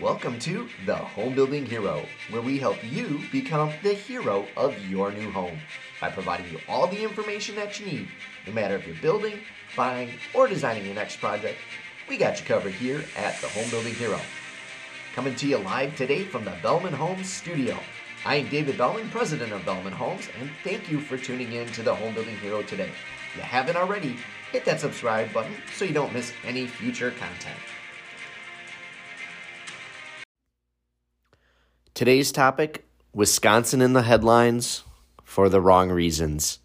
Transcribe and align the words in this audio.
Welcome 0.00 0.38
to 0.38 0.66
The 0.86 0.96
Home 0.96 1.34
Building 1.34 1.66
Hero, 1.66 2.06
where 2.30 2.40
we 2.40 2.56
help 2.56 2.78
you 2.90 3.20
become 3.30 3.70
the 3.82 3.92
hero 3.92 4.46
of 4.56 4.74
your 4.86 5.12
new 5.12 5.30
home 5.30 5.58
by 6.00 6.08
providing 6.08 6.50
you 6.50 6.58
all 6.70 6.86
the 6.86 7.02
information 7.02 7.54
that 7.56 7.78
you 7.78 7.84
need. 7.84 8.08
No 8.46 8.54
matter 8.54 8.76
if 8.76 8.86
you're 8.86 8.96
building, 9.02 9.40
buying, 9.76 10.08
or 10.32 10.48
designing 10.48 10.86
your 10.86 10.94
next 10.94 11.16
project, 11.20 11.58
we 12.08 12.16
got 12.16 12.40
you 12.40 12.46
covered 12.46 12.72
here 12.72 13.04
at 13.14 13.38
The 13.42 13.48
Home 13.48 13.68
Building 13.68 13.92
Hero. 13.92 14.18
Coming 15.14 15.34
to 15.34 15.46
you 15.46 15.58
live 15.58 15.94
today 15.96 16.24
from 16.24 16.46
the 16.46 16.56
Belman 16.62 16.94
Homes 16.94 17.28
studio. 17.28 17.78
I 18.24 18.36
am 18.36 18.48
David 18.48 18.78
Belman, 18.78 19.10
president 19.10 19.52
of 19.52 19.66
Belman 19.66 19.92
Homes, 19.92 20.30
and 20.40 20.50
thank 20.64 20.90
you 20.90 20.98
for 20.98 21.18
tuning 21.18 21.52
in 21.52 21.66
to 21.72 21.82
the 21.82 21.94
Home 21.94 22.14
Building 22.14 22.38
Hero 22.38 22.62
today. 22.62 22.88
If 23.32 23.36
you 23.36 23.42
haven't 23.42 23.76
already, 23.76 24.16
hit 24.50 24.64
that 24.64 24.80
subscribe 24.80 25.30
button 25.34 25.56
so 25.76 25.84
you 25.84 25.92
don't 25.92 26.14
miss 26.14 26.32
any 26.46 26.66
future 26.66 27.10
content. 27.10 27.58
Today's 32.00 32.32
topic 32.32 32.86
Wisconsin 33.12 33.82
in 33.82 33.92
the 33.92 34.00
headlines 34.00 34.84
for 35.22 35.50
the 35.50 35.60
wrong 35.60 35.90
reasons. 35.90 36.58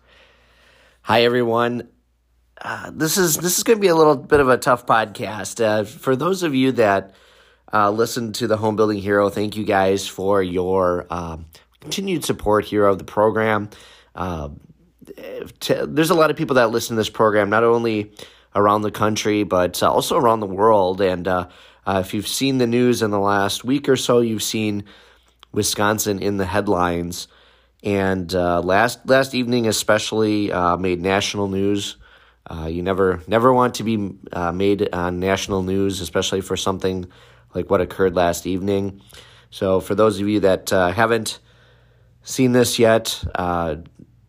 Hi, 1.02 1.24
everyone. 1.24 1.90
Uh, 2.62 2.90
this 2.94 3.18
is 3.18 3.36
this 3.36 3.58
is 3.58 3.64
going 3.66 3.76
to 3.76 3.82
be 3.82 3.90
a 3.90 3.96
little 3.96 4.16
bit 4.16 4.40
of 4.40 4.48
a 4.48 4.56
tough 4.56 4.86
podcast. 4.86 5.62
Uh, 5.62 5.84
for 5.84 6.16
those 6.16 6.42
of 6.44 6.56
you 6.56 6.72
that 6.72 7.16
uh, 7.74 7.92
listen 7.92 8.32
to 8.32 8.48
the 8.48 8.56
Home 8.56 8.78
Building 8.78 9.00
Hero, 9.00 9.28
thank 9.28 9.58
you 9.58 9.66
guys 9.66 10.08
for 10.08 10.42
your 10.42 11.06
um, 11.10 11.48
continued 11.82 12.24
support 12.24 12.64
here 12.64 12.86
of 12.86 12.98
the 12.98 13.04
program. 13.04 13.70
Um, 14.16 14.62
to, 15.60 15.86
there's 15.86 16.12
a 16.12 16.16
lot 16.16 16.32
of 16.32 16.38
people 16.38 16.56
that 16.56 16.72
listen 16.72 16.96
to 16.96 17.00
this 17.02 17.10
program, 17.10 17.50
not 17.50 17.66
only 17.66 18.14
around 18.56 18.84
the 18.84 18.92
country, 18.92 19.44
but 19.44 19.84
uh, 19.84 19.92
also 19.92 20.16
around 20.16 20.40
the 20.40 20.46
world. 20.46 21.02
And 21.02 21.28
uh, 21.28 21.50
uh, 21.86 22.02
if 22.06 22.14
you've 22.14 22.26
seen 22.26 22.58
the 22.58 22.68
news 22.68 23.02
in 23.02 23.12
the 23.12 23.20
last 23.20 23.66
week 23.66 23.90
or 23.90 23.98
so, 23.98 24.22
you've 24.22 24.42
seen 24.42 24.86
Wisconsin 25.56 26.22
in 26.22 26.38
the 26.38 26.46
headlines. 26.46 27.28
And 27.84 28.34
uh, 28.34 28.62
last 28.62 29.08
last 29.08 29.36
evening, 29.36 29.68
especially, 29.68 30.52
uh, 30.52 30.76
made 30.78 31.02
national 31.02 31.48
news. 31.48 31.98
Uh, 32.48 32.68
you 32.68 32.82
never 32.82 33.22
never 33.28 33.54
want 33.54 33.76
to 33.76 33.84
be 33.84 34.12
uh, 34.34 34.52
made 34.52 34.90
on 34.94 35.20
national 35.20 35.64
news, 35.64 36.02
especially 36.02 36.42
for 36.42 36.58
something 36.58 37.08
like 37.54 37.70
what 37.70 37.82
occurred 37.82 38.16
last 38.16 38.48
evening. 38.48 39.02
So, 39.52 39.80
for 39.80 39.96
those 39.96 40.20
of 40.20 40.28
you 40.28 40.40
that 40.42 40.74
uh, 40.74 40.92
haven't 40.92 41.40
seen 42.24 42.52
this 42.54 42.80
yet, 42.80 43.24
uh, 43.36 43.78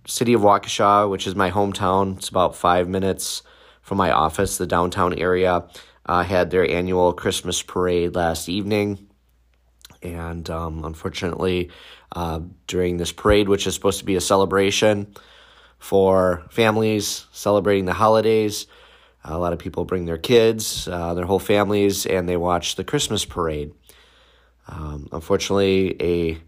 city 0.06 0.34
of 0.34 0.42
Waukesha, 0.42 1.10
which 1.10 1.26
is 1.26 1.34
my 1.34 1.50
hometown, 1.50 2.18
it's 2.18 2.28
about 2.28 2.56
five 2.56 2.88
minutes 2.88 3.42
from 3.80 3.98
my 3.98 4.10
office, 4.10 4.58
the 4.58 4.66
downtown 4.66 5.14
area, 5.14 5.66
had 6.06 6.50
their 6.50 6.68
annual 6.68 7.12
Christmas 7.12 7.62
parade 7.62 8.14
last 8.14 8.48
evening. 8.48 9.05
And 10.14 10.48
um, 10.50 10.84
unfortunately, 10.84 11.70
uh, 12.12 12.40
during 12.66 12.96
this 12.96 13.12
parade, 13.12 13.48
which 13.48 13.66
is 13.66 13.74
supposed 13.74 13.98
to 13.98 14.04
be 14.04 14.16
a 14.16 14.20
celebration 14.20 15.14
for 15.78 16.44
families 16.50 17.26
celebrating 17.32 17.84
the 17.84 17.92
holidays, 17.92 18.66
a 19.24 19.38
lot 19.38 19.52
of 19.52 19.58
people 19.58 19.84
bring 19.84 20.04
their 20.04 20.18
kids, 20.18 20.86
uh, 20.88 21.14
their 21.14 21.26
whole 21.26 21.40
families, 21.40 22.06
and 22.06 22.28
they 22.28 22.36
watch 22.36 22.76
the 22.76 22.84
Christmas 22.84 23.24
parade. 23.24 23.74
Um, 24.68 25.08
unfortunately, 25.12 25.96
a 26.00 26.38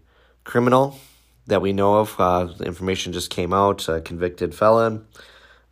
criminal 0.43 0.97
that 1.47 1.61
we 1.61 1.73
know 1.73 1.95
of, 1.99 2.15
uh, 2.19 2.45
the 2.45 2.65
information 2.65 3.11
just 3.11 3.29
came 3.29 3.53
out, 3.53 3.87
a 3.89 4.01
convicted 4.01 4.55
felon, 4.55 5.05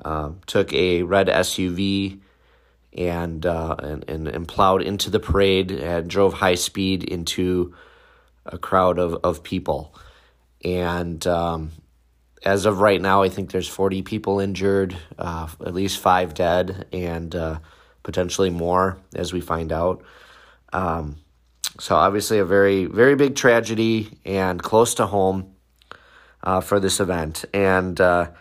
uh, 0.03 0.31
took 0.45 0.73
a 0.73 1.03
red 1.03 1.27
SUV 1.27 2.19
and, 2.93 3.45
uh, 3.45 3.75
and, 3.79 4.05
and 4.09 4.27
and 4.27 4.47
plowed 4.47 4.81
into 4.81 5.09
the 5.09 5.19
parade 5.19 5.71
and 5.71 6.09
drove 6.09 6.33
high 6.33 6.55
speed 6.55 7.03
into 7.03 7.73
a 8.45 8.57
crowd 8.57 8.99
of 8.99 9.15
of 9.23 9.43
people, 9.43 9.93
and 10.63 11.25
um, 11.27 11.71
as 12.43 12.65
of 12.65 12.79
right 12.79 13.01
now, 13.01 13.23
I 13.23 13.29
think 13.29 13.51
there's 13.51 13.67
40 13.67 14.03
people 14.03 14.39
injured, 14.39 14.95
uh, 15.17 15.47
at 15.65 15.73
least 15.73 15.99
five 15.99 16.33
dead, 16.33 16.87
and 16.93 17.35
uh, 17.35 17.59
potentially 18.03 18.49
more 18.49 18.97
as 19.15 19.33
we 19.33 19.41
find 19.41 19.71
out. 19.71 20.03
Um, 20.71 21.17
so 21.79 21.95
obviously, 21.95 22.39
a 22.39 22.45
very 22.45 22.85
very 22.85 23.15
big 23.15 23.35
tragedy 23.35 24.17
and 24.25 24.61
close 24.61 24.95
to 24.95 25.05
home 25.05 25.53
uh, 26.43 26.61
for 26.61 26.79
this 26.79 26.99
event, 26.99 27.45
and. 27.53 27.99
Uh, 27.99 28.31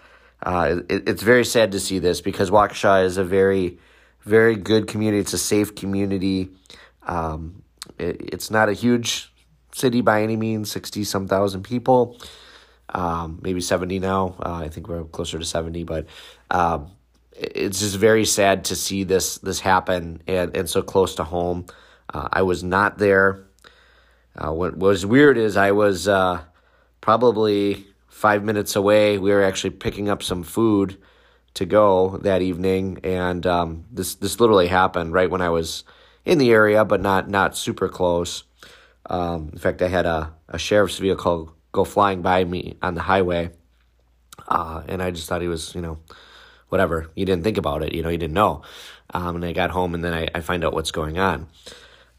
uh, 0.43 0.81
it, 0.91 1.09
it's 1.09 1.23
very 1.23 1.45
sad 1.45 1.73
to 1.73 1.81
see 1.81 1.99
this 1.99 2.21
because 2.21 2.51
Waukesha 2.51 3.05
is 3.05 3.17
a 3.17 3.25
very 3.25 3.79
very 4.27 4.57
good 4.57 4.89
community. 4.89 5.21
It's 5.21 5.33
a 5.33 5.39
safe 5.39 5.75
community. 5.75 6.51
Um, 7.05 7.63
it, 7.99 8.21
it's 8.21 8.51
not 8.51 8.69
a 8.69 8.73
huge 8.73 9.33
city 9.73 10.01
by 10.01 10.23
any 10.23 10.37
means, 10.37 10.71
60 10.71 11.05
some 11.05 11.29
thousand 11.29 11.63
people, 11.63 12.19
um, 12.89 13.39
maybe 13.43 13.61
70 13.61 14.01
now. 14.01 14.35
Uh, 14.45 14.55
I 14.65 14.69
think 14.69 14.89
we're 14.89 15.05
closer 15.05 15.39
to 15.39 15.45
70, 15.45 15.85
but 15.85 16.07
um, 16.51 16.91
it's 17.33 17.81
just 17.81 17.97
very 17.97 18.25
sad 18.25 18.65
to 18.65 18.77
see 18.77 19.05
this 19.05 19.39
this 19.39 19.61
happen 19.61 20.23
and, 20.27 20.57
and 20.57 20.69
so 20.69 20.83
close 20.83 21.15
to 21.17 21.25
home. 21.25 21.67
Uh, 22.13 22.29
I 22.33 22.43
was 22.43 22.65
not 22.65 22.99
there. 22.99 23.47
Uh, 24.35 24.53
what 24.53 24.77
was 24.77 25.07
weird 25.07 25.39
is 25.39 25.57
I 25.57 25.73
was 25.73 26.09
uh, 26.09 26.43
probably 27.01 27.87
five 28.09 28.43
minutes 28.43 28.75
away. 28.75 29.19
We 29.19 29.31
were 29.31 29.43
actually 29.43 29.71
picking 29.71 30.09
up 30.09 30.23
some 30.23 30.43
food 30.43 30.97
to 31.57 31.67
go 31.67 32.19
that 32.19 32.43
evening, 32.43 33.01
and 33.03 33.47
um, 33.47 33.85
this 33.91 34.15
this 34.15 34.41
literally 34.41 34.69
happened 34.69 35.13
right 35.13 35.31
when 35.31 35.41
I 35.41 35.49
was 35.49 35.85
in 36.25 36.39
the 36.39 36.51
area, 36.51 36.85
but 36.85 37.01
not 37.01 37.29
not 37.29 37.57
super 37.57 37.89
close. 37.89 38.45
Um, 39.09 39.51
in 39.53 39.59
fact, 39.59 39.83
I 39.83 39.89
had 39.89 40.07
a, 40.07 40.35
a 40.49 40.59
sheriff's 40.59 40.99
vehicle 40.99 41.55
go 41.73 41.85
flying 41.85 42.23
by 42.23 42.45
me 42.45 42.77
on 42.83 42.95
the 42.95 43.03
highway, 43.03 43.51
uh, 44.49 44.83
and 44.89 45.03
I 45.03 45.11
just 45.11 45.29
thought 45.29 45.43
he 45.43 45.49
was, 45.49 45.75
you 45.75 45.81
know, 45.81 45.99
whatever. 46.69 47.11
You 47.15 47.25
didn't 47.25 47.45
think 47.45 47.59
about 47.59 47.83
it, 47.83 47.95
you 47.95 48.03
know, 48.03 48.09
you 48.09 48.19
didn't 48.19 48.35
know. 48.35 48.63
Um, 49.15 49.37
and 49.37 49.45
I 49.45 49.53
got 49.53 49.71
home, 49.71 49.95
and 49.95 50.05
then 50.05 50.13
I, 50.13 50.29
I 50.35 50.41
find 50.41 50.65
out 50.65 50.73
what's 50.73 50.91
going 50.91 51.19
on. 51.19 51.47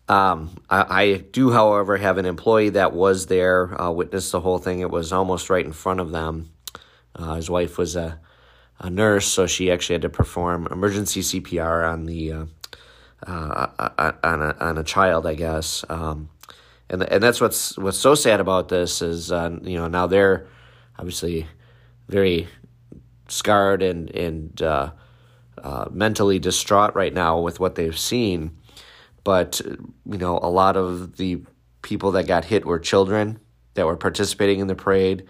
Um, 0.08 0.56
I, 0.70 1.02
I, 1.02 1.18
do, 1.18 1.52
however, 1.52 1.98
have 1.98 2.18
an 2.18 2.26
employee 2.26 2.70
that 2.70 2.94
was 2.94 3.26
there, 3.26 3.80
uh, 3.80 3.92
witnessed 3.92 4.32
the 4.32 4.40
whole 4.40 4.58
thing. 4.58 4.80
It 4.80 4.90
was 4.90 5.12
almost 5.12 5.50
right 5.50 5.66
in 5.66 5.74
front 5.74 6.00
of 6.00 6.12
them. 6.12 6.52
Uh, 7.14 7.36
his 7.36 7.50
wife 7.50 7.78
was 7.78 7.98
a 7.98 8.20
a 8.80 8.90
nurse, 8.90 9.28
so 9.28 9.48
she 9.48 9.72
actually 9.72 9.96
had 9.96 10.02
to 10.04 10.10
perform 10.10 10.68
emergency 10.72 11.22
CPR 11.22 11.92
on 11.92 12.06
the 12.06 12.32
uh, 12.32 12.46
uh, 13.26 13.68
uh, 13.80 13.90
uh, 13.98 14.12
on 14.24 14.42
a 14.42 14.56
on 14.60 14.78
a 14.78 14.84
child, 14.84 15.26
I 15.26 15.34
guess. 15.34 15.84
Um, 15.90 16.30
and 16.90 17.02
and 17.04 17.24
that's 17.24 17.42
what's 17.42 17.78
what's 17.78 17.98
so 17.98 18.14
sad 18.14 18.40
about 18.40 18.70
this 18.70 19.02
is 19.02 19.32
uh, 19.32 19.58
you 19.64 19.78
know 19.78 19.88
now 19.88 20.06
they're 20.06 20.48
obviously 21.00 21.48
very 22.08 22.48
scarred 23.28 23.82
and 23.82 24.12
and 24.12 24.62
uh, 24.62 24.92
mentally 25.90 26.38
distraught 26.38 26.96
right 26.96 27.14
now 27.14 27.40
with 27.40 27.60
what 27.60 27.76
they've 27.76 27.98
seen, 27.98 28.56
but 29.24 29.60
you 29.62 30.18
know 30.18 30.40
a 30.42 30.50
lot 30.50 30.78
of 30.78 31.18
the 31.18 31.42
people 31.82 32.12
that 32.12 32.28
got 32.28 32.46
hit 32.46 32.66
were 32.66 32.80
children 32.80 33.40
that 33.74 33.88
were 33.88 33.98
participating 33.98 34.60
in 34.60 34.68
the 34.68 34.76
parade 34.76 35.26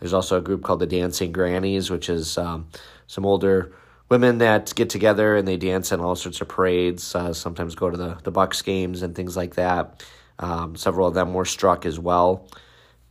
there's 0.00 0.14
also 0.14 0.38
a 0.38 0.40
group 0.40 0.62
called 0.62 0.80
the 0.80 0.86
Dancing 0.86 1.30
Grannies, 1.30 1.90
which 1.90 2.08
is 2.08 2.36
um, 2.38 2.68
some 3.06 3.26
older 3.26 3.72
women 4.08 4.38
that 4.38 4.74
get 4.74 4.90
together 4.90 5.36
and 5.36 5.46
they 5.46 5.56
dance 5.56 5.92
in 5.92 6.00
all 6.00 6.16
sorts 6.16 6.40
of 6.40 6.48
parades. 6.48 7.14
Uh, 7.14 7.32
sometimes 7.32 7.74
go 7.74 7.90
to 7.90 7.96
the 7.96 8.18
the 8.24 8.30
Bucks 8.30 8.62
games 8.62 9.02
and 9.02 9.14
things 9.14 9.36
like 9.36 9.54
that. 9.54 10.02
Um, 10.38 10.74
several 10.74 11.06
of 11.06 11.14
them 11.14 11.34
were 11.34 11.44
struck 11.44 11.84
as 11.84 11.98
well, 11.98 12.48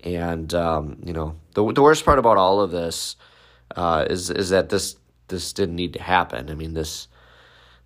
and 0.04 0.54
um, 0.54 0.98
you 1.06 1.14
know 1.14 1.36
the 1.54 1.72
the 1.74 1.84
worst 1.84 2.04
part 2.06 2.20
about 2.20 2.38
all 2.38 2.60
of 2.60 2.72
this 2.72 3.16
uh, 3.76 4.06
is 4.10 4.30
is 4.32 4.50
that 4.50 4.70
this 4.70 4.96
this 5.28 5.54
didn't 5.54 5.76
need 5.76 5.94
to 5.94 6.02
happen. 6.02 6.50
I 6.50 6.56
mean 6.56 6.74
this 6.74 7.08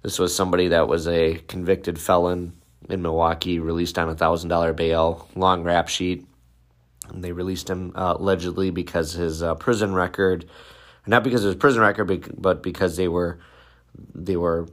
this 0.02 0.18
was 0.18 0.36
somebody 0.36 0.70
that 0.70 0.88
was 0.88 1.08
a 1.08 1.36
convicted 1.48 2.00
felon 2.00 2.54
in 2.90 3.02
Milwaukee, 3.02 3.60
released 3.60 3.98
on 3.98 4.10
a 4.10 4.16
thousand 4.16 4.50
dollar 4.50 4.74
bail, 4.74 5.28
long 5.36 5.64
rap 5.64 5.90
sheet 5.90 6.26
and 7.10 7.24
they 7.24 7.32
released 7.32 7.70
him 7.70 7.92
uh, 7.96 8.16
allegedly 8.18 8.70
because 8.70 9.14
his 9.14 9.44
uh, 9.44 9.56
prison 9.56 9.94
record, 9.94 10.46
not 11.06 11.24
because 11.24 11.44
of 11.44 11.50
his 11.50 11.60
prison 11.60 11.82
record, 11.82 12.42
but 12.42 12.64
because 12.64 12.98
they 12.98 13.08
were 13.08 13.40
they 14.16 14.36
were 14.36 14.68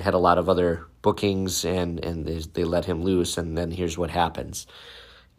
had 0.00 0.14
a 0.14 0.18
lot 0.18 0.38
of 0.38 0.48
other 0.48 0.86
bookings 1.02 1.64
and 1.64 2.02
and 2.04 2.26
they, 2.26 2.38
they 2.52 2.64
let 2.64 2.84
him 2.84 3.02
loose. 3.02 3.36
And 3.38 3.56
then 3.56 3.70
here's 3.70 3.98
what 3.98 4.10
happens. 4.10 4.66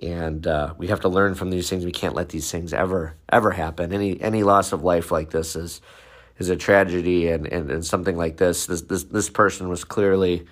And 0.02 0.46
uh, 0.46 0.74
we 0.78 0.88
have 0.88 1.02
to 1.02 1.10
learn 1.10 1.36
from 1.36 1.50
these 1.50 1.70
things. 1.70 1.86
We 1.86 1.92
can't 1.92 2.16
let 2.16 2.30
these 2.30 2.52
things 2.52 2.74
ever 2.74 3.16
ever 3.32 3.52
happen. 3.52 3.94
Any 3.94 4.20
any 4.22 4.44
loss 4.44 4.74
of 4.74 4.84
life 4.84 5.12
like 5.12 5.30
this 5.30 5.56
is 5.56 5.82
is 6.40 6.50
a 6.50 6.56
tragedy, 6.56 7.30
and, 7.30 7.46
and, 7.46 7.70
and 7.70 7.86
something 7.86 8.18
like 8.18 8.38
this. 8.38 8.66
This 8.66 8.82
this 8.82 9.04
this 9.04 9.30
person 9.30 9.70
was 9.70 9.84
clearly 9.84 10.46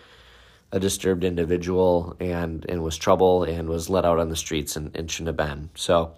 a 0.71 0.79
disturbed 0.79 1.23
individual 1.23 2.15
and, 2.19 2.65
and 2.69 2.81
was 2.83 2.97
trouble 2.97 3.43
and 3.43 3.67
was 3.67 3.89
let 3.89 4.05
out 4.05 4.19
on 4.19 4.29
the 4.29 4.35
streets 4.35 4.75
and, 4.75 4.95
and 4.95 5.11
shouldn't 5.11 5.27
have 5.27 5.49
been. 5.49 5.69
So 5.75 6.13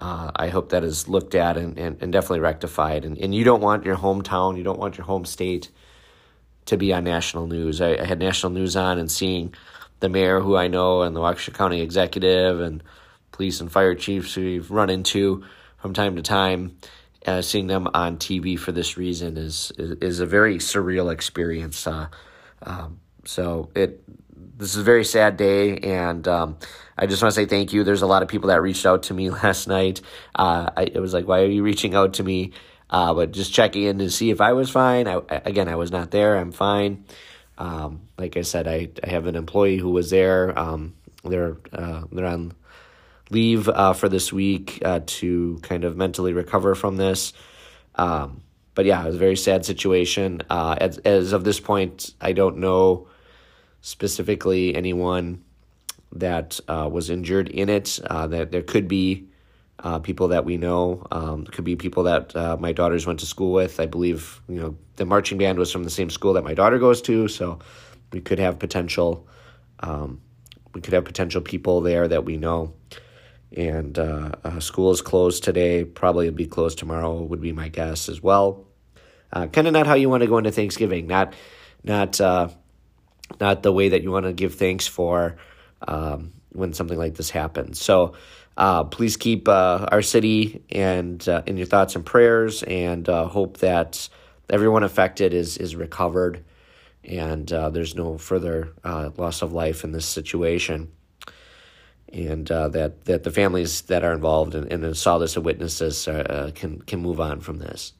uh, 0.00 0.30
I 0.34 0.48
hope 0.48 0.70
that 0.70 0.82
is 0.84 1.08
looked 1.08 1.34
at 1.34 1.56
and, 1.56 1.78
and, 1.78 2.02
and 2.02 2.12
definitely 2.12 2.40
rectified. 2.40 3.04
And, 3.04 3.18
and 3.18 3.34
you 3.34 3.44
don't 3.44 3.60
want 3.60 3.84
your 3.84 3.96
hometown, 3.96 4.56
you 4.56 4.62
don't 4.62 4.78
want 4.78 4.96
your 4.96 5.06
home 5.06 5.24
state 5.24 5.70
to 6.66 6.76
be 6.76 6.92
on 6.92 7.04
national 7.04 7.46
news. 7.46 7.80
I, 7.80 7.96
I 7.96 8.04
had 8.04 8.18
national 8.18 8.52
news 8.52 8.76
on 8.76 8.98
and 8.98 9.10
seeing 9.10 9.54
the 10.00 10.08
mayor, 10.08 10.40
who 10.40 10.56
I 10.56 10.68
know, 10.68 11.02
and 11.02 11.14
the 11.14 11.20
Waukesha 11.20 11.54
County 11.54 11.80
executive, 11.80 12.60
and 12.60 12.82
police 13.30 13.60
and 13.60 13.70
fire 13.70 13.94
chiefs 13.94 14.34
who 14.34 14.42
we've 14.42 14.70
run 14.70 14.90
into 14.90 15.44
from 15.78 15.92
time 15.92 16.16
to 16.16 16.22
time. 16.22 16.76
Uh, 17.24 17.40
seeing 17.40 17.68
them 17.68 17.88
on 17.94 18.16
TV 18.16 18.58
for 18.58 18.72
this 18.72 18.96
reason 18.96 19.36
is 19.36 19.70
is, 19.78 19.92
is 20.00 20.20
a 20.20 20.26
very 20.26 20.56
surreal 20.56 21.12
experience. 21.12 21.86
Uh, 21.86 22.08
um, 22.62 22.98
so 23.24 23.70
it 23.74 24.02
this 24.56 24.74
is 24.74 24.80
a 24.80 24.84
very 24.84 25.04
sad 25.04 25.36
day, 25.36 25.78
and 25.78 26.26
um, 26.28 26.56
I 26.96 27.06
just 27.06 27.22
want 27.22 27.34
to 27.34 27.40
say 27.40 27.46
thank 27.46 27.72
you. 27.72 27.84
There's 27.84 28.02
a 28.02 28.06
lot 28.06 28.22
of 28.22 28.28
people 28.28 28.48
that 28.48 28.62
reached 28.62 28.86
out 28.86 29.04
to 29.04 29.14
me 29.14 29.30
last 29.42 29.66
night. 29.66 30.00
Uh, 30.34 30.70
I, 30.76 30.82
it 30.84 31.00
was 31.00 31.12
like, 31.12 31.26
why 31.26 31.42
are 31.42 31.46
you 31.46 31.62
reaching 31.62 31.94
out 31.94 32.14
to 32.14 32.22
me? 32.22 32.52
Uh, 32.88 33.14
but 33.14 33.32
just 33.32 33.52
checking 33.52 33.84
in 33.84 33.98
to 33.98 34.10
see 34.10 34.30
if 34.30 34.40
I 34.40 34.52
was 34.52 34.70
fine. 34.70 35.08
I, 35.08 35.20
again, 35.28 35.68
I 35.68 35.76
was 35.76 35.90
not 35.90 36.10
there. 36.10 36.36
I'm 36.36 36.52
fine. 36.52 37.04
Um, 37.58 38.02
like 38.18 38.36
I 38.36 38.42
said, 38.42 38.68
I, 38.68 38.90
I 39.02 39.10
have 39.10 39.26
an 39.26 39.34
employee 39.34 39.78
who 39.78 39.90
was 39.90 40.10
there. 40.10 40.56
Um, 40.58 40.94
they're 41.24 41.56
uh, 41.72 42.02
they're 42.12 42.26
on 42.26 42.52
leave 43.30 43.68
uh, 43.68 43.94
for 43.94 44.08
this 44.08 44.32
week 44.32 44.80
uh, 44.84 45.00
to 45.06 45.58
kind 45.62 45.84
of 45.84 45.96
mentally 45.96 46.34
recover 46.34 46.74
from 46.74 46.96
this. 46.96 47.32
Um, 47.94 48.42
but 48.74 48.84
yeah, 48.84 49.02
it 49.02 49.06
was 49.06 49.16
a 49.16 49.18
very 49.18 49.36
sad 49.36 49.64
situation. 49.64 50.42
Uh, 50.50 50.76
as, 50.78 50.98
as 50.98 51.32
of 51.32 51.44
this 51.44 51.60
point, 51.60 52.14
I 52.20 52.32
don't 52.32 52.58
know 52.58 53.08
specifically 53.82 54.74
anyone 54.74 55.44
that 56.12 56.60
uh, 56.68 56.88
was 56.90 57.10
injured 57.10 57.48
in 57.48 57.68
it. 57.68 58.00
Uh, 58.04 58.26
that 58.28 58.52
there 58.52 58.62
could 58.62 58.88
be 58.88 59.28
uh, 59.80 59.98
people 59.98 60.28
that 60.28 60.44
we 60.44 60.56
know. 60.56 61.06
Um, 61.10 61.44
could 61.44 61.64
be 61.64 61.76
people 61.76 62.04
that 62.04 62.34
uh, 62.34 62.56
my 62.58 62.72
daughters 62.72 63.06
went 63.06 63.20
to 63.20 63.26
school 63.26 63.52
with. 63.52 63.80
I 63.80 63.86
believe 63.86 64.40
you 64.48 64.60
know 64.60 64.76
the 64.96 65.04
marching 65.04 65.38
band 65.38 65.58
was 65.58 65.70
from 65.70 65.84
the 65.84 65.90
same 65.90 66.10
school 66.10 66.32
that 66.34 66.44
my 66.44 66.54
daughter 66.54 66.78
goes 66.78 67.02
to, 67.02 67.28
so 67.28 67.58
we 68.12 68.20
could 68.20 68.38
have 68.38 68.58
potential. 68.58 69.26
Um, 69.80 70.20
we 70.74 70.80
could 70.80 70.94
have 70.94 71.04
potential 71.04 71.42
people 71.42 71.82
there 71.82 72.08
that 72.08 72.24
we 72.24 72.36
know. 72.38 72.72
And 73.54 73.98
uh, 73.98 74.30
uh, 74.44 74.60
school 74.60 74.90
is 74.92 75.02
closed 75.02 75.44
today. 75.44 75.84
Probably 75.84 76.30
be 76.30 76.46
closed 76.46 76.78
tomorrow. 76.78 77.20
Would 77.20 77.42
be 77.42 77.52
my 77.52 77.68
guess 77.68 78.08
as 78.08 78.22
well. 78.22 78.64
kind 79.32 79.66
of 79.66 79.72
not 79.74 79.86
how 79.86 79.94
you 79.94 80.08
want 80.08 80.22
to 80.22 80.26
go 80.28 80.38
into 80.38 80.52
Thanksgiving. 80.52 81.06
Not 81.06 81.34
not 81.84 82.20
not 83.40 83.62
the 83.62 83.72
way 83.72 83.90
that 83.90 84.02
you 84.02 84.10
want 84.10 84.26
to 84.26 84.32
give 84.32 84.54
thanks 84.54 84.86
for 84.86 85.36
um, 85.86 86.32
when 86.50 86.72
something 86.72 86.98
like 86.98 87.14
this 87.14 87.30
happens. 87.30 87.80
So 87.80 88.14
uh, 88.56 88.84
please 88.84 89.16
keep 89.16 89.48
uh, 89.48 89.86
our 89.90 90.02
city 90.02 90.62
and 90.70 91.26
uh, 91.28 91.42
in 91.46 91.56
your 91.56 91.66
thoughts 91.66 91.96
and 91.96 92.04
prayers, 92.04 92.62
and 92.62 93.08
uh, 93.08 93.26
hope 93.26 93.58
that 93.58 94.08
everyone 94.50 94.82
affected 94.82 95.32
is 95.32 95.56
is 95.56 95.74
recovered, 95.74 96.44
and 97.02 97.50
uh, 97.52 97.70
there's 97.70 97.94
no 97.94 98.18
further 98.18 98.72
uh, 98.84 99.10
loss 99.16 99.42
of 99.42 99.52
life 99.52 99.84
in 99.84 99.92
this 99.92 100.04
situation, 100.04 100.92
and 102.12 102.48
that 102.48 103.04
that 103.06 103.22
the 103.22 103.30
families 103.30 103.82
that 103.82 104.04
are 104.04 104.12
involved 104.12 104.54
and, 104.54 104.70
and 104.70 104.96
saw 104.96 105.16
this 105.16 105.36
and 105.36 105.46
witnessed 105.46 105.78
this 105.78 106.04
can 106.54 106.82
can 106.82 107.00
move 107.00 107.20
on 107.20 107.40
from 107.40 107.58
this. 107.58 107.94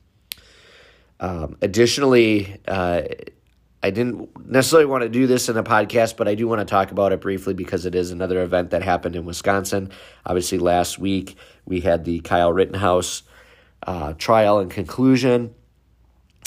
Um, 1.18 1.56
additionally 1.62 2.60
I 3.82 3.90
didn't 3.90 4.48
necessarily 4.48 4.86
want 4.86 5.02
to 5.02 5.08
do 5.08 5.26
this 5.26 5.48
in 5.48 5.56
a 5.56 5.64
podcast, 5.64 6.16
but 6.16 6.28
I 6.28 6.36
do 6.36 6.46
want 6.46 6.60
to 6.60 6.64
talk 6.64 6.92
about 6.92 7.12
it 7.12 7.20
briefly 7.20 7.52
because 7.52 7.84
it 7.84 7.96
is 7.96 8.12
another 8.12 8.42
event 8.42 8.70
that 8.70 8.82
happened 8.82 9.16
in 9.16 9.24
Wisconsin. 9.24 9.90
Obviously, 10.24 10.58
last 10.58 11.00
week 11.00 11.36
we 11.64 11.80
had 11.80 12.04
the 12.04 12.20
Kyle 12.20 12.52
Rittenhouse 12.52 13.24
uh, 13.84 14.12
trial 14.14 14.60
and 14.60 14.70
conclusion. 14.70 15.54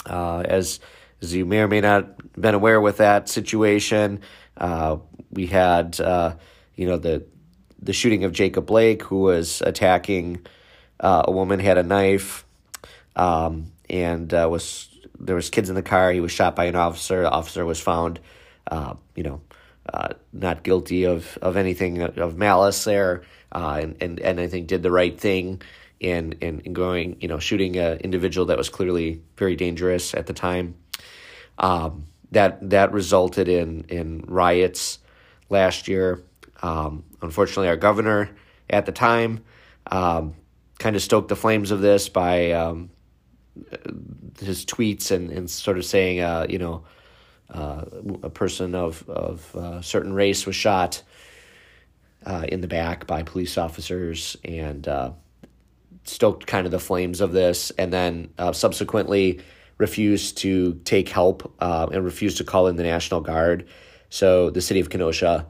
Uh, 0.06 0.40
as 0.40 0.80
as 1.20 1.34
you 1.34 1.44
may 1.44 1.60
or 1.60 1.68
may 1.68 1.80
not 1.80 2.04
have 2.04 2.32
been 2.40 2.54
aware 2.54 2.80
with 2.80 2.98
that 2.98 3.28
situation, 3.28 4.20
uh, 4.56 4.96
we 5.30 5.46
had 5.46 6.00
uh, 6.00 6.34
you 6.74 6.86
know 6.86 6.96
the 6.96 7.26
the 7.82 7.92
shooting 7.92 8.24
of 8.24 8.32
Jacob 8.32 8.64
Blake, 8.64 9.02
who 9.02 9.20
was 9.20 9.60
attacking 9.60 10.46
uh, 11.00 11.24
a 11.26 11.30
woman, 11.30 11.60
had 11.60 11.76
a 11.76 11.82
knife, 11.82 12.46
um, 13.14 13.72
and 13.90 14.32
uh, 14.32 14.48
was 14.50 14.88
there 15.26 15.36
was 15.36 15.50
kids 15.50 15.68
in 15.68 15.74
the 15.74 15.82
car. 15.82 16.12
He 16.12 16.20
was 16.20 16.32
shot 16.32 16.56
by 16.56 16.66
an 16.66 16.76
officer. 16.76 17.22
The 17.22 17.30
officer 17.30 17.64
was 17.64 17.80
found, 17.80 18.20
uh, 18.70 18.94
you 19.14 19.24
know, 19.24 19.40
uh, 19.92 20.10
not 20.32 20.62
guilty 20.62 21.04
of, 21.04 21.38
of 21.42 21.56
anything 21.56 22.02
of 22.02 22.36
malice 22.36 22.84
there, 22.84 23.22
uh, 23.52 23.80
and, 23.82 23.96
and 24.00 24.20
and 24.20 24.40
I 24.40 24.46
think 24.46 24.66
did 24.66 24.82
the 24.82 24.90
right 24.90 25.18
thing 25.18 25.62
in 26.00 26.32
in, 26.40 26.60
in 26.60 26.72
going, 26.72 27.16
you 27.20 27.28
know, 27.28 27.38
shooting 27.38 27.76
an 27.76 27.98
individual 27.98 28.46
that 28.46 28.58
was 28.58 28.68
clearly 28.68 29.22
very 29.36 29.56
dangerous 29.56 30.14
at 30.14 30.26
the 30.26 30.32
time. 30.32 30.74
Um, 31.58 32.06
that 32.32 32.70
that 32.70 32.92
resulted 32.92 33.48
in 33.48 33.84
in 33.88 34.24
riots 34.26 34.98
last 35.48 35.88
year. 35.88 36.22
Um, 36.62 37.04
unfortunately, 37.22 37.68
our 37.68 37.76
governor 37.76 38.30
at 38.68 38.86
the 38.86 38.92
time 38.92 39.44
um, 39.90 40.34
kind 40.78 40.96
of 40.96 41.02
stoked 41.02 41.28
the 41.28 41.36
flames 41.36 41.70
of 41.70 41.80
this 41.80 42.08
by 42.08 42.52
um, 42.52 42.90
his 44.40 44.64
tweets 44.64 45.10
and, 45.10 45.30
and 45.30 45.50
sort 45.50 45.78
of 45.78 45.84
saying, 45.84 46.20
uh, 46.20 46.46
you 46.48 46.58
know, 46.58 46.84
uh, 47.50 47.84
a 48.22 48.30
person 48.30 48.74
of 48.74 49.08
of 49.08 49.54
uh, 49.54 49.80
certain 49.80 50.12
race 50.12 50.46
was 50.46 50.56
shot 50.56 51.02
uh, 52.24 52.44
in 52.48 52.60
the 52.60 52.68
back 52.68 53.06
by 53.06 53.22
police 53.22 53.56
officers 53.56 54.36
and 54.44 54.88
uh, 54.88 55.10
stoked 56.04 56.46
kind 56.46 56.66
of 56.66 56.72
the 56.72 56.80
flames 56.80 57.20
of 57.20 57.32
this, 57.32 57.70
and 57.78 57.92
then 57.92 58.30
subsequently 58.52 59.40
refused 59.78 60.38
to 60.38 60.74
take 60.84 61.08
help 61.08 61.54
and 61.60 62.04
refused 62.04 62.38
to 62.38 62.44
call 62.44 62.66
in 62.66 62.76
the 62.76 62.82
National 62.82 63.20
Guard. 63.20 63.66
So 64.08 64.50
the 64.50 64.60
city 64.60 64.80
of 64.80 64.90
Kenosha 64.90 65.46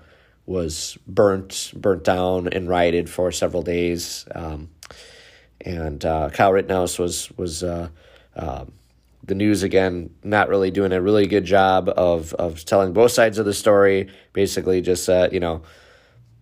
was 0.46 0.96
burnt, 1.06 1.72
burnt 1.76 2.04
down, 2.04 2.48
and 2.48 2.68
rioted 2.68 3.10
for 3.10 3.32
several 3.32 3.62
days. 3.62 4.26
Um, 4.34 4.70
and 5.60 6.04
uh, 6.04 6.30
Kyle 6.30 6.52
Rittenhouse 6.52 6.98
was 6.98 7.30
was 7.36 7.62
uh, 7.62 7.88
uh, 8.36 8.66
the 9.24 9.34
news 9.34 9.62
again 9.62 10.10
not 10.22 10.48
really 10.48 10.70
doing 10.70 10.92
a 10.92 11.00
really 11.00 11.26
good 11.26 11.44
job 11.44 11.88
of 11.88 12.32
of 12.34 12.64
telling 12.64 12.92
both 12.92 13.12
sides 13.12 13.38
of 13.38 13.46
the 13.46 13.54
story. 13.54 14.08
Basically, 14.32 14.80
just 14.80 15.08
uh, 15.08 15.28
you 15.32 15.40
know, 15.40 15.62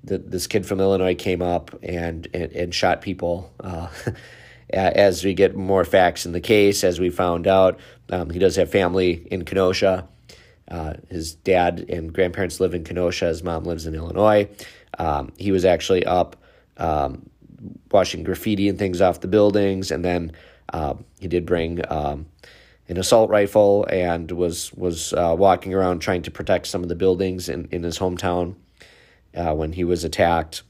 the, 0.02 0.18
this 0.18 0.46
kid 0.46 0.66
from 0.66 0.80
Illinois 0.80 1.14
came 1.14 1.42
up 1.42 1.74
and 1.82 2.28
and, 2.34 2.52
and 2.52 2.74
shot 2.74 3.00
people. 3.00 3.52
Uh, 3.60 3.88
as 4.70 5.24
we 5.24 5.34
get 5.34 5.54
more 5.54 5.84
facts 5.84 6.26
in 6.26 6.32
the 6.32 6.40
case, 6.40 6.84
as 6.84 6.98
we 6.98 7.10
found 7.10 7.46
out, 7.46 7.78
um, 8.10 8.30
he 8.30 8.38
does 8.38 8.56
have 8.56 8.70
family 8.70 9.26
in 9.30 9.44
Kenosha. 9.44 10.08
Uh, 10.68 10.94
his 11.10 11.34
dad 11.34 11.84
and 11.88 12.12
grandparents 12.12 12.58
live 12.58 12.74
in 12.74 12.84
Kenosha. 12.84 13.26
His 13.26 13.42
mom 13.42 13.64
lives 13.64 13.86
in 13.86 13.94
Illinois. 13.94 14.48
Um, 14.98 15.32
he 15.36 15.52
was 15.52 15.64
actually 15.64 16.04
up 16.06 16.36
um, 16.78 17.28
washing 17.90 18.24
graffiti 18.24 18.68
and 18.68 18.78
things 18.78 19.00
off 19.00 19.20
the 19.20 19.28
buildings, 19.28 19.90
and 19.90 20.04
then 20.04 20.32
um, 20.72 21.04
he 21.20 21.28
did 21.28 21.46
bring 21.46 21.80
um, 21.90 22.26
an 22.88 22.98
assault 22.98 23.30
rifle 23.30 23.86
and 23.90 24.30
was 24.30 24.72
was 24.74 25.12
uh, 25.12 25.34
walking 25.36 25.74
around 25.74 26.00
trying 26.00 26.22
to 26.22 26.30
protect 26.30 26.66
some 26.66 26.82
of 26.82 26.88
the 26.88 26.94
buildings 26.94 27.48
in, 27.48 27.68
in 27.70 27.82
his 27.82 27.98
hometown 27.98 28.56
uh, 29.34 29.54
when 29.54 29.72
he 29.72 29.84
was 29.84 30.04
attacked. 30.04 30.62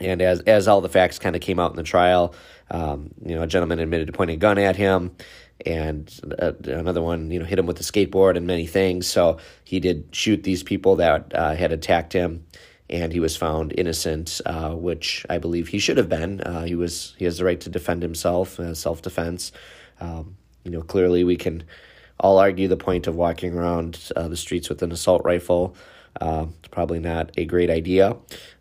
And 0.00 0.20
as 0.20 0.40
as 0.40 0.66
all 0.66 0.80
the 0.80 0.88
facts 0.88 1.18
kind 1.18 1.36
of 1.36 1.42
came 1.42 1.60
out 1.60 1.70
in 1.70 1.76
the 1.76 1.82
trial, 1.84 2.34
um, 2.70 3.10
you 3.24 3.34
know, 3.34 3.42
a 3.42 3.46
gentleman 3.46 3.78
admitted 3.78 4.08
to 4.08 4.12
pointing 4.12 4.36
a 4.36 4.40
gun 4.40 4.58
at 4.58 4.74
him, 4.74 5.14
and 5.64 6.12
uh, 6.40 6.52
another 6.64 7.00
one, 7.00 7.30
you 7.30 7.38
know, 7.38 7.44
hit 7.44 7.58
him 7.58 7.66
with 7.66 7.78
a 7.78 7.84
skateboard 7.84 8.36
and 8.36 8.46
many 8.46 8.66
things. 8.66 9.06
So 9.06 9.38
he 9.62 9.78
did 9.78 10.08
shoot 10.10 10.42
these 10.42 10.64
people 10.64 10.96
that 10.96 11.32
uh, 11.34 11.54
had 11.54 11.70
attacked 11.70 12.12
him 12.12 12.44
and 12.94 13.12
he 13.12 13.18
was 13.18 13.36
found 13.36 13.74
innocent, 13.76 14.40
uh, 14.46 14.70
which 14.70 15.26
I 15.28 15.38
believe 15.38 15.66
he 15.66 15.80
should 15.80 15.96
have 15.96 16.08
been. 16.08 16.40
Uh, 16.40 16.62
he 16.62 16.76
was 16.76 17.16
he 17.18 17.24
has 17.24 17.38
the 17.38 17.44
right 17.44 17.60
to 17.60 17.68
defend 17.68 18.02
himself, 18.02 18.60
uh, 18.60 18.72
self 18.72 19.02
defense. 19.02 19.50
Um, 20.00 20.36
you 20.62 20.70
know, 20.70 20.80
clearly 20.80 21.24
we 21.24 21.36
can 21.36 21.64
all 22.20 22.38
argue 22.38 22.68
the 22.68 22.76
point 22.76 23.08
of 23.08 23.16
walking 23.16 23.54
around 23.54 24.12
uh, 24.14 24.28
the 24.28 24.36
streets 24.36 24.68
with 24.68 24.80
an 24.82 24.92
assault 24.92 25.22
rifle. 25.24 25.74
Uh, 26.20 26.46
it's 26.60 26.68
probably 26.68 27.00
not 27.00 27.32
a 27.36 27.44
great 27.44 27.68
idea. 27.68 28.16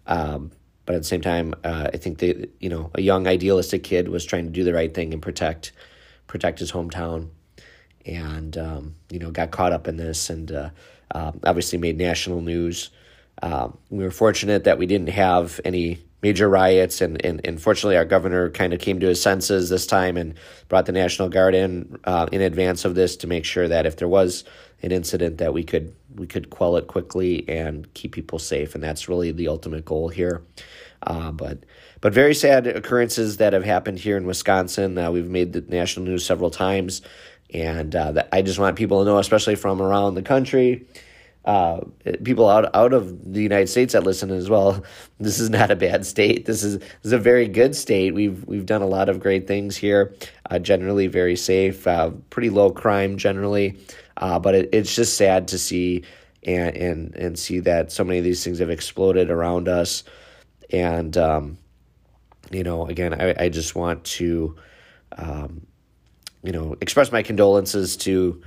Um, 0.07 0.51
but 0.87 0.95
at 0.95 1.01
the 1.01 1.07
same 1.07 1.21
time, 1.21 1.53
uh, 1.63 1.91
I 1.93 1.97
think 1.97 2.17
that 2.17 2.49
you 2.59 2.69
know 2.69 2.89
a 2.95 3.01
young 3.01 3.27
idealistic 3.27 3.83
kid 3.83 4.07
was 4.07 4.25
trying 4.25 4.45
to 4.45 4.51
do 4.51 4.63
the 4.63 4.73
right 4.73 4.91
thing 4.91 5.13
and 5.13 5.21
protect 5.21 5.73
protect 6.25 6.57
his 6.57 6.71
hometown, 6.71 7.29
and 8.03 8.57
um, 8.57 8.95
you 9.11 9.19
know 9.19 9.29
got 9.29 9.51
caught 9.51 9.73
up 9.73 9.87
in 9.87 9.97
this 9.97 10.31
and 10.31 10.51
um, 11.11 11.39
obviously 11.45 11.77
made 11.77 11.99
national 11.99 12.41
news. 12.41 12.89
Um, 13.41 13.77
we 13.89 14.03
were 14.03 14.11
fortunate 14.11 14.65
that 14.65 14.77
we 14.77 14.85
didn't 14.85 15.09
have 15.09 15.59
any 15.65 15.99
major 16.21 16.47
riots, 16.47 17.01
and, 17.01 17.23
and, 17.23 17.41
and 17.45 17.61
fortunately, 17.61 17.97
our 17.97 18.05
governor 18.05 18.49
kind 18.49 18.73
of 18.73 18.79
came 18.79 18.99
to 19.01 19.07
his 19.07 19.21
senses 19.21 19.69
this 19.69 19.85
time 19.85 20.15
and 20.15 20.35
brought 20.69 20.85
the 20.85 20.91
National 20.93 21.29
Guard 21.29 21.53
in 21.53 21.99
uh, 22.05 22.27
in 22.31 22.41
advance 22.41 22.85
of 22.85 22.95
this 22.95 23.17
to 23.17 23.27
make 23.27 23.45
sure 23.45 23.67
that 23.67 23.85
if 23.85 23.97
there 23.97 24.07
was 24.07 24.43
an 24.81 24.91
incident, 24.91 25.39
that 25.39 25.53
we 25.53 25.63
could 25.63 25.93
we 26.15 26.27
could 26.27 26.49
quell 26.49 26.77
it 26.77 26.87
quickly 26.87 27.47
and 27.49 27.93
keep 27.93 28.13
people 28.13 28.39
safe, 28.39 28.75
and 28.75 28.83
that's 28.83 29.09
really 29.09 29.31
the 29.31 29.49
ultimate 29.49 29.83
goal 29.83 30.07
here. 30.09 30.41
Uh, 31.05 31.31
but 31.31 31.65
but 31.99 32.13
very 32.13 32.33
sad 32.33 32.65
occurrences 32.67 33.37
that 33.37 33.53
have 33.53 33.65
happened 33.65 33.99
here 33.99 34.15
in 34.15 34.25
Wisconsin. 34.25 34.97
Uh, 34.97 35.11
we've 35.11 35.29
made 35.29 35.53
the 35.53 35.61
national 35.61 36.05
news 36.05 36.25
several 36.25 36.49
times, 36.49 37.01
and 37.53 37.95
uh, 37.95 38.23
I 38.31 38.41
just 38.41 38.59
want 38.59 38.77
people 38.77 38.99
to 38.99 39.05
know, 39.05 39.17
especially 39.17 39.55
from 39.55 39.81
around 39.81 40.15
the 40.15 40.21
country 40.21 40.87
uh, 41.45 41.81
people 42.23 42.47
out 42.49 42.73
out 42.73 42.93
of 42.93 43.33
the 43.33 43.41
United 43.41 43.67
States 43.67 43.93
that 43.93 44.03
listen 44.03 44.31
as 44.31 44.49
well. 44.49 44.83
This 45.19 45.39
is 45.39 45.49
not 45.49 45.71
a 45.71 45.75
bad 45.77 46.05
state. 46.05 46.45
This 46.45 46.63
is 46.63 46.79
this 46.79 46.89
is 47.03 47.13
a 47.13 47.17
very 47.17 47.47
good 47.47 47.77
state. 47.77 48.13
We've 48.13 48.45
we've 48.45 48.65
done 48.65 48.81
a 48.81 48.87
lot 48.87 49.07
of 49.07 49.21
great 49.21 49.47
things 49.47 49.77
here. 49.77 50.13
Uh, 50.49 50.59
generally 50.59 51.07
very 51.07 51.37
safe, 51.37 51.87
uh, 51.87 52.11
pretty 52.29 52.49
low 52.49 52.69
crime 52.71 53.17
generally, 53.17 53.77
uh, 54.17 54.39
but 54.39 54.53
it, 54.53 54.69
it's 54.73 54.93
just 54.93 55.15
sad 55.15 55.47
to 55.49 55.57
see 55.57 56.03
and 56.43 56.75
and 56.75 57.15
and 57.15 57.39
see 57.39 57.59
that 57.61 57.89
so 57.89 58.03
many 58.03 58.17
of 58.17 58.25
these 58.25 58.43
things 58.43 58.59
have 58.59 58.69
exploded 58.69 59.29
around 59.29 59.69
us. 59.69 60.03
And 60.71 61.15
um, 61.15 61.57
you 62.51 62.63
know, 62.63 62.85
again, 62.87 63.13
I 63.13 63.45
I 63.45 63.49
just 63.49 63.75
want 63.75 64.03
to. 64.05 64.55
Um, 65.17 65.67
you 66.43 66.51
know, 66.51 66.75
express 66.81 67.11
my 67.11 67.23
condolences 67.23 67.95
to 67.97 68.41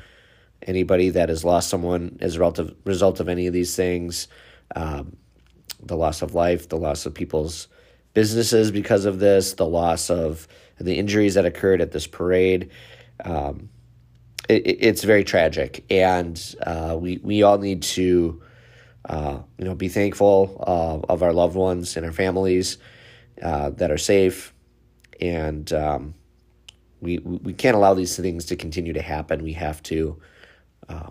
anybody 0.67 1.11
that 1.11 1.29
has 1.29 1.45
lost 1.45 1.69
someone 1.69 2.19
as 2.21 2.37
a 2.37 2.75
result 2.85 3.21
of, 3.21 3.29
any 3.29 3.47
of 3.47 3.53
these 3.53 3.77
things, 3.77 4.29
um, 4.75 5.17
the 5.83 5.97
loss 5.97 6.23
of 6.23 6.35
life, 6.35 6.69
the 6.69 6.77
loss 6.77 7.07
of 7.07 7.15
people's 7.15 7.69
businesses 8.15 8.71
because 8.71 9.05
of 9.05 9.19
this, 9.19 9.55
the 9.55 9.67
loss 9.67 10.11
of 10.11 10.49
the 10.79 10.99
injuries 10.99 11.35
that 11.35 11.45
occurred 11.45 11.81
at 11.81 11.93
this 11.93 12.07
parade. 12.07 12.71
Um, 13.25 13.69
it, 14.49 14.67
it's 14.67 15.05
very 15.05 15.25
tragic, 15.25 15.85
and 15.91 16.41
uh, 16.63 16.97
we 16.99 17.19
we 17.23 17.43
all 17.43 17.59
need 17.59 17.83
to, 17.83 18.43
uh, 19.09 19.39
you 19.59 19.65
know, 19.65 19.75
be 19.75 19.89
thankful 19.89 20.63
uh, 20.67 21.13
of 21.13 21.23
our 21.23 21.33
loved 21.33 21.57
ones 21.57 21.97
and 21.97 22.07
our 22.07 22.13
families 22.13 22.79
uh, 23.43 23.71
that 23.71 23.91
are 23.91 23.99
safe, 23.99 24.55
and 25.21 25.73
um, 25.73 26.15
we 27.01 27.19
we 27.19 27.53
can't 27.53 27.77
allow 27.77 27.95
these 27.95 28.17
things 28.17 28.45
to 28.47 28.57
continue 28.57 28.93
to 28.93 29.03
happen. 29.03 29.43
We 29.43 29.55
have 29.55 29.83
to 29.85 30.21
uh, 30.89 31.11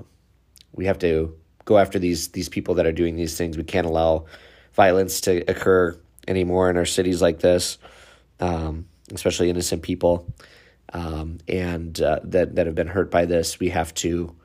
we 0.73 0.85
have 0.85 0.99
to 0.99 1.35
go 1.65 1.77
after 1.77 1.99
these 1.99 2.29
these 2.29 2.49
people 2.49 2.75
that 2.75 2.85
are 2.85 2.91
doing 2.91 3.15
these 3.15 3.37
things. 3.37 3.57
We 3.57 3.63
can't 3.63 3.87
allow 3.87 4.25
violence 4.73 5.21
to 5.21 5.49
occur 5.49 5.97
anymore 6.27 6.69
in 6.69 6.77
our 6.77 6.85
cities 6.85 7.21
like 7.21 7.39
this, 7.39 7.77
um, 8.39 8.87
especially 9.11 9.49
innocent 9.49 9.81
people 9.81 10.33
um, 10.93 11.39
and 11.47 11.99
uh, 12.01 12.19
that 12.23 12.55
that 12.55 12.65
have 12.65 12.75
been 12.75 12.87
hurt 12.87 13.11
by 13.11 13.25
this. 13.25 13.59
We 13.59 13.69
have 13.69 13.93
to 13.95 14.35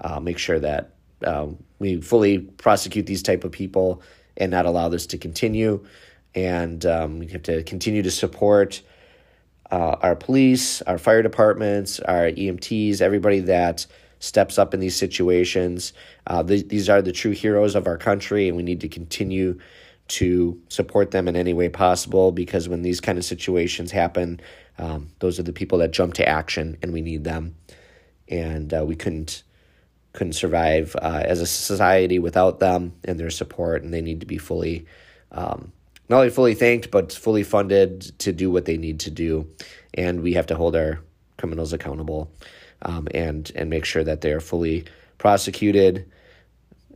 uh, 0.00 0.20
make 0.20 0.38
sure 0.38 0.58
that 0.60 0.94
uh, 1.24 1.48
we 1.78 2.00
fully 2.00 2.38
prosecute 2.38 3.06
these 3.06 3.22
type 3.22 3.44
of 3.44 3.52
people 3.52 4.02
and 4.36 4.50
not 4.50 4.66
allow 4.66 4.88
this 4.88 5.06
to 5.08 5.18
continue. 5.18 5.84
And 6.34 6.84
um, 6.86 7.18
we 7.18 7.26
have 7.28 7.42
to 7.44 7.62
continue 7.64 8.02
to 8.02 8.10
support 8.10 8.82
uh, 9.70 9.96
our 10.00 10.14
police, 10.14 10.80
our 10.82 10.98
fire 10.98 11.22
departments, 11.22 12.00
our 12.00 12.30
EMTs, 12.30 13.00
everybody 13.00 13.40
that 13.40 13.86
steps 14.20 14.58
up 14.58 14.74
in 14.74 14.80
these 14.80 14.96
situations. 14.96 15.92
Uh, 16.26 16.42
th- 16.42 16.68
these 16.68 16.88
are 16.88 17.02
the 17.02 17.12
true 17.12 17.32
heroes 17.32 17.74
of 17.74 17.86
our 17.86 17.98
country, 17.98 18.48
and 18.48 18.56
we 18.56 18.62
need 18.62 18.80
to 18.80 18.88
continue 18.88 19.58
to 20.08 20.60
support 20.68 21.10
them 21.10 21.28
in 21.28 21.36
any 21.36 21.52
way 21.52 21.68
possible 21.68 22.32
because 22.32 22.68
when 22.68 22.82
these 22.82 23.00
kind 23.00 23.18
of 23.18 23.24
situations 23.24 23.90
happen, 23.92 24.40
um, 24.78 25.08
those 25.18 25.38
are 25.38 25.42
the 25.42 25.52
people 25.52 25.78
that 25.78 25.90
jump 25.90 26.14
to 26.14 26.26
action, 26.26 26.76
and 26.82 26.92
we 26.92 27.00
need 27.00 27.24
them. 27.24 27.56
And 28.28 28.72
uh, 28.72 28.84
we 28.86 28.96
couldn't 28.96 29.42
couldn't 30.14 30.32
survive 30.32 30.96
uh, 31.00 31.22
as 31.24 31.40
a 31.40 31.46
society 31.46 32.18
without 32.18 32.58
them 32.58 32.92
and 33.04 33.20
their 33.20 33.30
support, 33.30 33.82
and 33.82 33.92
they 33.92 34.00
need 34.00 34.20
to 34.20 34.26
be 34.26 34.38
fully. 34.38 34.86
Um, 35.30 35.72
not 36.08 36.18
only 36.18 36.30
fully 36.30 36.54
thanked, 36.54 36.90
but 36.90 37.12
fully 37.12 37.42
funded 37.42 38.18
to 38.20 38.32
do 38.32 38.50
what 38.50 38.64
they 38.64 38.78
need 38.78 39.00
to 39.00 39.10
do. 39.10 39.46
And 39.92 40.22
we 40.22 40.32
have 40.34 40.46
to 40.46 40.56
hold 40.56 40.74
our 40.74 41.00
criminals 41.36 41.74
accountable 41.74 42.32
um, 42.82 43.08
and 43.14 43.50
and 43.54 43.70
make 43.70 43.84
sure 43.84 44.04
that 44.04 44.20
they 44.20 44.32
are 44.32 44.40
fully 44.40 44.84
prosecuted 45.18 46.10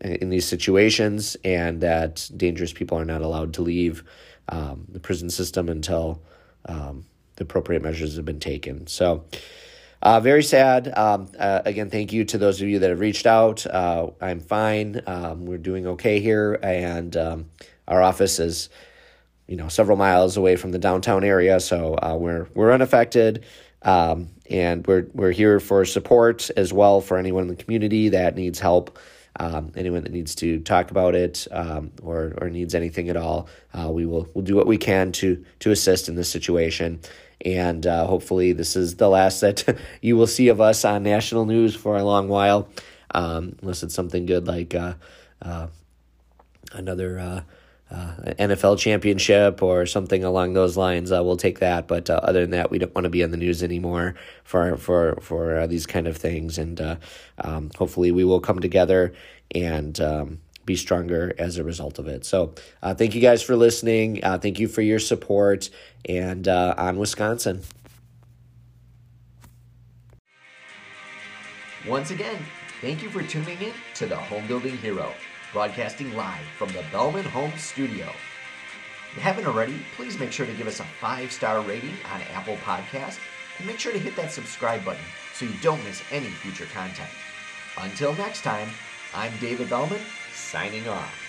in 0.00 0.30
these 0.30 0.46
situations 0.46 1.36
and 1.44 1.80
that 1.80 2.28
dangerous 2.36 2.72
people 2.72 2.98
are 2.98 3.04
not 3.04 3.22
allowed 3.22 3.54
to 3.54 3.62
leave 3.62 4.02
um, 4.48 4.84
the 4.88 5.00
prison 5.00 5.30
system 5.30 5.68
until 5.68 6.22
um, 6.66 7.04
the 7.36 7.44
appropriate 7.44 7.82
measures 7.82 8.16
have 8.16 8.24
been 8.24 8.40
taken. 8.40 8.86
So, 8.86 9.24
uh, 10.02 10.18
very 10.18 10.42
sad. 10.42 10.92
Um, 10.98 11.28
uh, 11.38 11.62
again, 11.64 11.88
thank 11.88 12.12
you 12.12 12.24
to 12.24 12.38
those 12.38 12.60
of 12.60 12.68
you 12.68 12.80
that 12.80 12.90
have 12.90 12.98
reached 12.98 13.26
out. 13.26 13.64
Uh, 13.64 14.10
I'm 14.20 14.40
fine. 14.40 15.00
Um, 15.06 15.46
we're 15.46 15.58
doing 15.58 15.86
okay 15.86 16.18
here, 16.18 16.58
and 16.60 17.16
um, 17.16 17.50
our 17.86 18.02
office 18.02 18.40
is, 18.40 18.68
you 19.46 19.56
know, 19.56 19.68
several 19.68 19.96
miles 19.96 20.36
away 20.36 20.56
from 20.56 20.72
the 20.72 20.78
downtown 20.78 21.22
area, 21.22 21.60
so 21.60 21.96
uh, 22.02 22.16
we're 22.18 22.48
we're 22.54 22.72
unaffected. 22.72 23.44
And 24.52 24.86
we're 24.86 25.06
we're 25.14 25.32
here 25.32 25.58
for 25.60 25.84
support 25.86 26.50
as 26.56 26.72
well 26.72 27.00
for 27.00 27.16
anyone 27.16 27.44
in 27.44 27.48
the 27.48 27.56
community 27.56 28.10
that 28.10 28.36
needs 28.36 28.60
help. 28.60 28.98
Um, 29.40 29.72
anyone 29.76 30.02
that 30.02 30.12
needs 30.12 30.34
to 30.36 30.60
talk 30.60 30.90
about 30.90 31.14
it 31.14 31.48
um, 31.50 31.90
or 32.02 32.34
or 32.38 32.50
needs 32.50 32.74
anything 32.74 33.08
at 33.08 33.16
all, 33.16 33.48
uh, 33.72 33.90
we 33.90 34.04
will 34.04 34.28
we'll 34.34 34.44
do 34.44 34.54
what 34.54 34.66
we 34.66 34.76
can 34.76 35.10
to 35.12 35.42
to 35.60 35.70
assist 35.70 36.10
in 36.10 36.16
this 36.16 36.28
situation. 36.28 37.00
And 37.44 37.86
uh, 37.86 38.06
hopefully, 38.06 38.52
this 38.52 38.76
is 38.76 38.96
the 38.96 39.08
last 39.08 39.40
that 39.40 39.78
you 40.02 40.18
will 40.18 40.26
see 40.26 40.48
of 40.48 40.60
us 40.60 40.84
on 40.84 41.02
national 41.02 41.46
news 41.46 41.74
for 41.74 41.96
a 41.96 42.04
long 42.04 42.28
while, 42.28 42.68
um, 43.14 43.56
unless 43.62 43.82
it's 43.82 43.94
something 43.94 44.26
good 44.26 44.46
like 44.46 44.74
uh, 44.74 44.94
uh 45.40 45.68
another 46.72 47.42
uh, 47.92 48.14
NFL 48.38 48.78
championship 48.78 49.62
or 49.62 49.84
something 49.84 50.24
along 50.24 50.54
those 50.54 50.76
lines, 50.76 51.12
uh, 51.12 51.22
we'll 51.22 51.36
take 51.36 51.58
that. 51.58 51.86
But 51.86 52.08
uh, 52.08 52.20
other 52.22 52.40
than 52.40 52.50
that, 52.50 52.70
we 52.70 52.78
don't 52.78 52.94
want 52.94 53.04
to 53.04 53.10
be 53.10 53.22
on 53.22 53.30
the 53.30 53.36
news 53.36 53.62
anymore 53.62 54.14
for 54.44 54.76
for 54.76 55.18
for 55.20 55.58
uh, 55.58 55.66
these 55.66 55.86
kind 55.86 56.06
of 56.06 56.16
things. 56.16 56.58
And 56.58 56.80
uh, 56.80 56.96
um, 57.38 57.70
hopefully, 57.76 58.10
we 58.10 58.24
will 58.24 58.40
come 58.40 58.60
together 58.60 59.12
and. 59.54 59.98
Um, 60.00 60.40
be 60.64 60.76
stronger 60.76 61.34
as 61.38 61.58
a 61.58 61.64
result 61.64 61.98
of 61.98 62.06
it. 62.06 62.24
So, 62.24 62.54
uh, 62.84 62.94
thank 62.94 63.16
you 63.16 63.20
guys 63.20 63.42
for 63.42 63.56
listening. 63.56 64.20
thank 64.22 64.60
you 64.60 64.68
for 64.68 64.80
your 64.80 65.00
support, 65.00 65.70
and 66.04 66.46
on 66.46 67.00
Wisconsin. 67.00 67.62
Once 71.84 72.12
again, 72.12 72.38
thank 72.80 73.02
you 73.02 73.10
for 73.10 73.24
tuning 73.24 73.60
in 73.60 73.72
to 73.94 74.06
the 74.06 74.14
Home 74.14 74.46
Building 74.46 74.76
Hero 74.76 75.12
broadcasting 75.52 76.14
live 76.16 76.44
from 76.56 76.68
the 76.68 76.84
Belman 76.90 77.24
Home 77.26 77.52
Studio. 77.56 78.06
If 79.10 79.16
you 79.16 79.22
haven't 79.22 79.46
already, 79.46 79.76
please 79.96 80.18
make 80.18 80.32
sure 80.32 80.46
to 80.46 80.54
give 80.54 80.66
us 80.66 80.80
a 80.80 80.84
five 80.84 81.30
star 81.30 81.60
rating 81.60 81.94
on 82.12 82.22
Apple 82.32 82.56
Podcast 82.64 83.18
and 83.58 83.66
make 83.66 83.78
sure 83.78 83.92
to 83.92 83.98
hit 83.98 84.16
that 84.16 84.32
subscribe 84.32 84.84
button 84.84 85.04
so 85.34 85.44
you 85.44 85.52
don't 85.60 85.84
miss 85.84 86.02
any 86.10 86.28
future 86.28 86.66
content. 86.72 87.10
Until 87.78 88.14
next 88.14 88.42
time, 88.42 88.70
I'm 89.14 89.32
David 89.40 89.68
Belman, 89.68 90.00
signing 90.32 90.88
off. 90.88 91.21